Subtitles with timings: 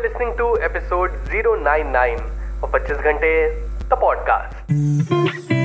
[0.00, 2.20] are listening to episode 099
[2.62, 3.32] of 25 घंटे
[3.90, 5.59] the podcast.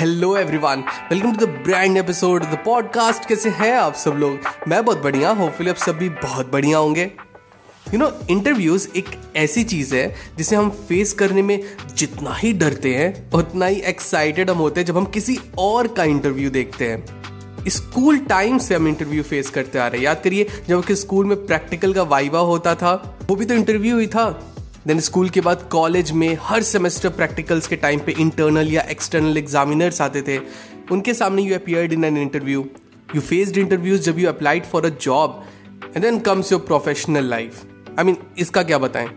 [0.00, 4.38] Hello everyone welcome to the brand episode the podcast कैसे हैं आप सब लोग?
[4.68, 7.02] मैं बहुत बढ़िया होपफुली आप सब भी बहुत बढ़िया होंगे।
[7.94, 9.04] यू नो इंटरव्यूज़ एक
[9.36, 11.64] ऐसी चीज़ है, जिसे हम फेस करने में
[11.96, 16.04] जितना ही डरते हैं, उतना ही एक्साइटेड हम होते हैं जब हम किसी और का
[16.04, 17.20] इंटरव्यू देखते हैं।
[17.68, 21.26] स्कूल टाइम से हम इंटरव्यू फेस करते आ रहे हैं। याद करिए, जब कि स्कूल
[21.26, 24.49] में प्रैक्टिकल का वाइवा होता था, वो भी तो इंटरव्यू ही था।
[24.86, 29.38] देन स्कूल के बाद कॉलेज में हर सेमेस्टर प्रैक्टिकल्स के टाइम पे इंटरनल या एक्सटर्नल
[29.38, 30.38] एग्जामिनर्स आते थे।
[30.92, 32.64] उनके सामने you appeared in an interview
[33.14, 35.42] you faced interviews जब you applied for a job
[35.86, 37.60] and then comes your professional life
[37.98, 39.08] I mean इसका क्या बताएँ?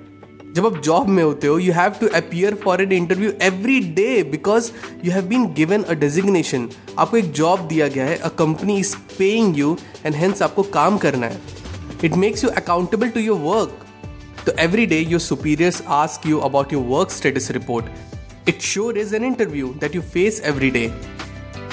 [0.55, 4.23] जब आप जॉब में होते हो you have to appear for an interview every day
[4.31, 4.71] because
[5.05, 8.95] you have been given a designation आपको एक जॉब दिया गया है a company is
[9.17, 11.41] paying you and hence आपको काम करना है।
[12.03, 13.79] It makes you accountable to your work
[14.45, 17.85] so every day your superiors ask you about your work status report.
[18.45, 20.93] It sure is an interview that you face every day.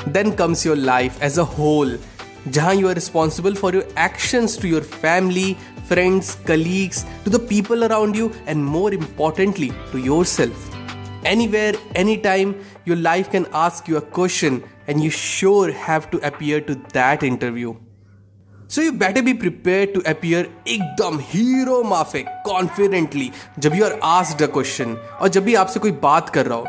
[0.07, 1.99] Then comes your life as a whole,
[2.51, 7.85] jahan you are responsible for your actions to your family, friends, colleagues, to the people
[7.85, 10.71] around you, and more importantly, to yourself.
[11.25, 12.55] Anywhere, anytime,
[12.85, 17.25] your life can ask you a question, and you sure have to appear to that
[17.25, 17.75] interview.
[18.75, 24.43] So you better be prepare to appear एकदम hero माफिक confidently जब you are asked
[24.43, 26.67] a question और जब भी आपसे कोई बात कर रहा हो।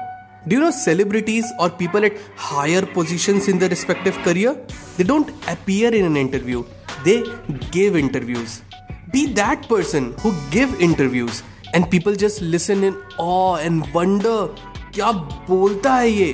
[0.47, 4.53] डू यू नो सेलिब्रिटीज और people at higher position in the respective career
[4.97, 6.65] they don't appear in an interview
[7.03, 7.15] they
[7.73, 8.59] give interviews
[9.11, 11.43] be that person who give interviews
[11.75, 12.97] and people just listen in
[13.59, 14.55] and wonder
[14.95, 15.11] क्या
[15.51, 16.33] बोलता है ये?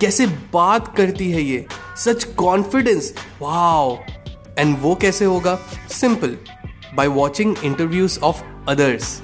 [0.00, 1.66] कैसे बात करती है ये?
[1.98, 3.96] सच कॉन्फिडेंस वाओ
[4.58, 5.58] एंड वो कैसे होगा?
[5.90, 6.36] Simple
[6.94, 9.20] by watching interviews of others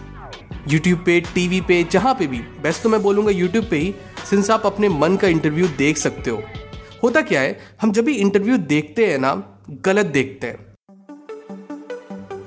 [0.68, 2.38] YouTube पे टीवी पे, जहाँ पे भी.
[2.62, 3.94] बेस्ट तो मैं बोलूँगा यूट्यूब पे ही
[4.30, 6.42] सिंस आप अपने मन का इंटरव्यू देख सकते हो।
[7.02, 7.58] होता क्या है?
[7.82, 9.32] हम जब भी इंटरव्यू देखते हैं ना,
[9.84, 10.66] गलत देखते हैं।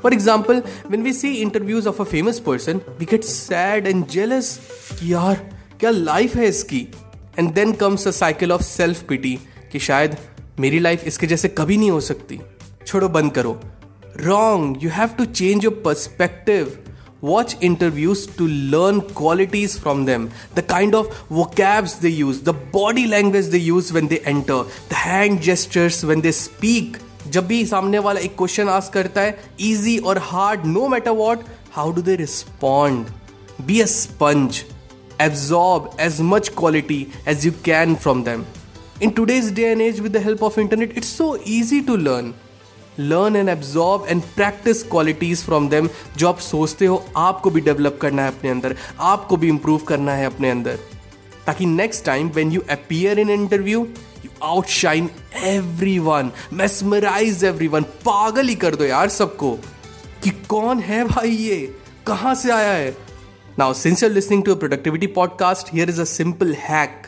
[0.02, 4.60] For example when we see interviews of a famous person we get sad and jealous
[5.04, 5.36] यार,
[5.80, 6.88] क्या लाइफ है इसकी?
[7.40, 9.38] And then comes a cycle of self pity
[9.72, 10.18] कि शायद
[10.60, 12.40] मेरी लाइफ इसके जैसे कभी नहीं हो सकती।
[12.88, 13.60] छोड़ो, बंद करो।
[14.18, 16.78] Wrong you have to change your perspective
[17.24, 21.08] watch interviews to learn qualities from them the kind of
[21.58, 26.22] vocabs they use the body language they use when they enter the hand gestures when
[26.22, 26.98] they speak
[27.28, 31.44] जब भी सामने वाला एक question आस करता है easy और hard no matter what
[31.74, 33.08] how do they respond
[33.66, 34.64] be a sponge
[35.22, 38.46] absorb as much quality as you can from them
[39.04, 42.34] in today's day and age with the help of internet it's so easy to learn
[43.10, 48.00] learn and absorb and practice qualities from them जो आप सोचते हो, आपको भी develop
[48.02, 50.80] करना है अपने अंदर, आपको भी इंप्रूव करना है अपने अंदर।
[51.46, 53.88] ताकि next time when you appear in interview
[54.26, 55.10] you outshine
[56.00, 59.52] everyone mesmerize everyone पागल ही कर दो यार सबको
[60.24, 61.76] कि कौन है भाई ये?
[62.08, 62.98] कहाँ से आया है?
[63.60, 67.08] Now since you're listening to productivity podcast here is a simple hack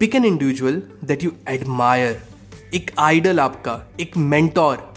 [0.00, 2.22] pick an individual that you admire
[2.74, 4.95] एक आइडल आपका, एक मेंटोर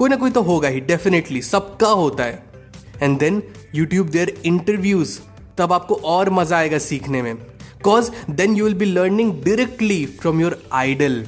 [0.00, 2.42] कोई ना कोई तो होगा ही डेफिनेटली सबका होता है
[3.02, 3.42] and then
[3.74, 5.18] YouTube their interviews
[5.58, 7.34] तब आपको और मज़ा आएगा सीखने में
[7.84, 11.24] cause then you will be learning directly from your idol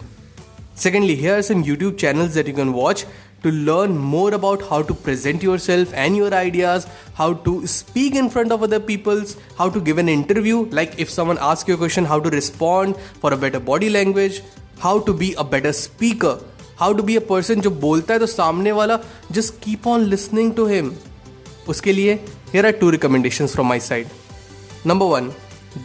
[0.82, 3.04] Secondly, here are some YouTube channels that you can watch
[3.42, 6.86] to learn more about how to present yourself and your ideas,
[7.18, 11.10] how to speak in front of other people's, how to give an interview, like if
[11.10, 14.40] someone asks you a question, how to respond for a better body language,
[14.78, 16.38] how to be a better speaker.
[16.82, 18.98] How to be a person जो बोलता है तो सामने वाला
[19.32, 20.92] just keep on listening to him
[21.68, 22.14] उसके लिए
[22.52, 24.06] here are two recommendation from my side
[24.86, 25.32] number one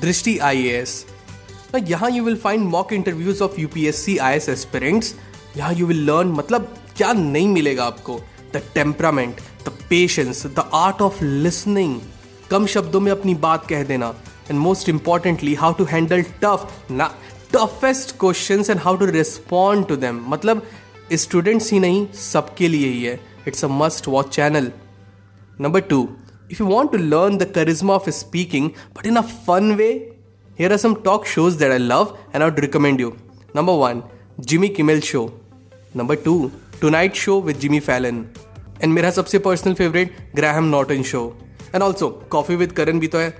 [0.01, 1.05] Drishti I A S
[1.87, 5.13] यहाँ you will find mock interviews of UPSC I S aspirants
[5.57, 8.19] यहाँ यू विल लर्न मतलब क्या नहीं मिलेगा आपको.
[8.53, 11.99] The temperament the patience the art of listening
[12.51, 14.13] कम शब्दों में अपनी बात कह देना.
[14.49, 17.11] And most importantly how to handle tough ना
[17.53, 20.61] toughest question and how to respond to them मतलब
[21.13, 24.71] स्टूडेंट्स ही नहीं, सबके लिए ही है। It's a must watch channel
[25.61, 26.07] number two
[26.51, 29.89] if you want to learn the charisma of speaking but in a fun way
[30.59, 33.13] here are some talk shows that I love and out recommend you
[33.55, 34.03] number one
[34.39, 35.25] Jimmy Kimmel show
[35.95, 36.51] number two
[36.89, 38.25] tonight show with Jimmy Fallon
[38.83, 41.21] and मेरा सबसे personal favourite ग्रह not in show
[41.75, 43.33] and also coffee with Karan भी तो है.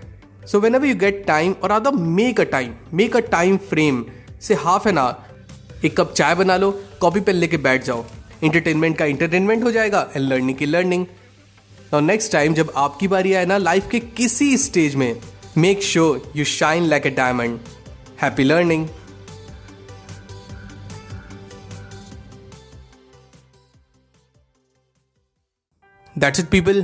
[0.48, 4.06] So whenever you get time और or make a time make a time frame
[4.42, 5.37] से half an hour
[5.86, 6.72] एक cup चाय बना लो,
[7.02, 8.06] कॉपी पेन लेके बैठ जाओ।
[8.44, 11.06] इंटरटेनमेंट का इंटरटेनमेंट हो जाएगा एंड लर्निंग की लर्निंग
[11.94, 15.14] और नेक्स्ट टाइम जब आपकी बारी आए ना लाइफ के किसी स्टेज में
[15.58, 17.60] make sure you shine like a diamond
[18.22, 18.88] happy learning
[26.16, 26.84] that's it people